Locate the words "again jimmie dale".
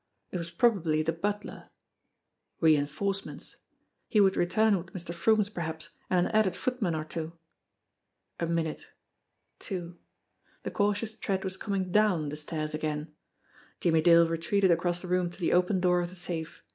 12.73-14.27